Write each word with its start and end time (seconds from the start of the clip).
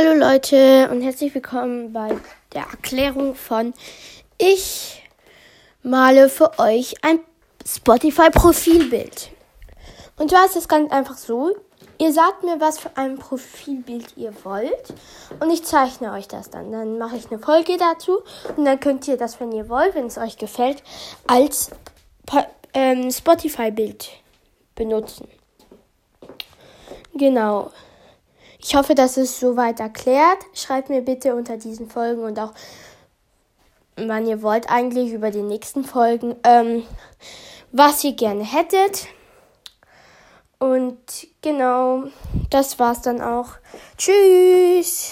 Hallo 0.00 0.14
Leute 0.14 0.88
und 0.90 1.02
herzlich 1.02 1.34
willkommen 1.34 1.92
bei 1.92 2.16
der 2.54 2.62
Erklärung 2.62 3.34
von 3.34 3.74
Ich 4.38 5.02
male 5.82 6.30
für 6.30 6.58
euch 6.58 6.94
ein 7.02 7.20
Spotify-Profilbild. 7.66 9.30
Und 10.16 10.30
zwar 10.30 10.46
ist 10.46 10.56
es 10.56 10.68
ganz 10.68 10.90
einfach 10.90 11.18
so, 11.18 11.54
ihr 11.98 12.14
sagt 12.14 12.44
mir, 12.44 12.58
was 12.60 12.78
für 12.78 12.96
ein 12.96 13.18
Profilbild 13.18 14.16
ihr 14.16 14.32
wollt 14.42 14.94
und 15.38 15.50
ich 15.50 15.64
zeichne 15.64 16.12
euch 16.12 16.28
das 16.28 16.48
dann. 16.48 16.72
Dann 16.72 16.96
mache 16.96 17.16
ich 17.16 17.30
eine 17.30 17.38
Folge 17.38 17.76
dazu 17.76 18.20
und 18.56 18.64
dann 18.64 18.80
könnt 18.80 19.06
ihr 19.06 19.18
das, 19.18 19.38
wenn 19.38 19.52
ihr 19.52 19.68
wollt, 19.68 19.94
wenn 19.94 20.06
es 20.06 20.16
euch 20.16 20.38
gefällt, 20.38 20.82
als 21.26 21.72
ähm, 22.72 23.10
Spotify-Bild 23.10 24.08
benutzen. 24.74 25.28
Genau. 27.12 27.70
Ich 28.62 28.74
hoffe, 28.74 28.94
das 28.94 29.16
ist 29.16 29.40
soweit 29.40 29.80
erklärt. 29.80 30.38
Schreibt 30.54 30.90
mir 30.90 31.02
bitte 31.02 31.34
unter 31.34 31.56
diesen 31.56 31.88
Folgen 31.88 32.22
und 32.22 32.38
auch, 32.38 32.52
wann 33.96 34.26
ihr 34.26 34.42
wollt, 34.42 34.70
eigentlich 34.70 35.12
über 35.12 35.30
die 35.30 35.42
nächsten 35.42 35.84
Folgen, 35.84 36.36
ähm, 36.44 36.84
was 37.72 38.04
ihr 38.04 38.12
gerne 38.12 38.44
hättet. 38.44 39.06
Und 40.58 40.98
genau, 41.40 42.04
das 42.50 42.78
war's 42.78 43.00
dann 43.00 43.22
auch. 43.22 43.52
Tschüss! 43.96 45.09